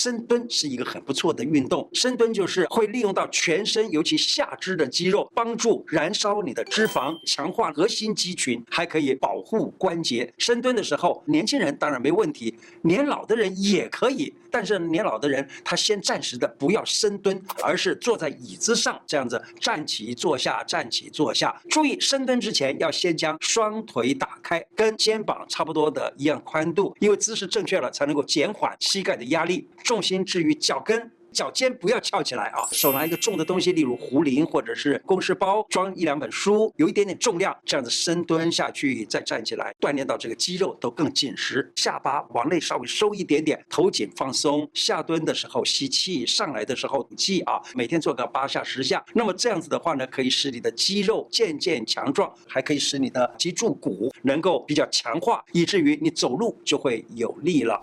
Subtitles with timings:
[0.00, 1.86] 深蹲是一个很不错的运动。
[1.92, 10.32] 深蹲就是会利用到全身，尤其下肢的肌肉，帮助燃烧你的脂肪，强化核心肌群，还可以保护关节。
[10.38, 14.32] 深蹲的时候，年轻人当然没问题，年老的人也可以。
[14.52, 21.54] 但是年老的人，他先暂时的不要深蹲，而是坐在椅子上，这样子站起坐下，站起坐下。
[21.68, 31.10] 注意深蹲之前要先将双腿打开，跟肩膀差不多的一样宽度，因为姿势正确了，才能够减缓膝盖的压力，重心置于脚跟。
[31.32, 32.66] 脚尖不要翘起来啊！
[32.72, 44.68] 手拿一个重的东西，例如壶铃或者是公事包，装一两本书，有一点点重量，这样子深蹲下去，再站起来，锻炼到这个肌肉都更紧实，下巴往内稍微收一点点，头颈放松。
[44.74, 47.60] 下蹲的时候吸气，上来的时候吐气啊！
[47.74, 57.80] 每天做个八下十下，那么这样子的话呢，可以使你的肌肉渐渐强壮，还可以使你的脊柱骨能够比较强化，以至于你走路就会有力了。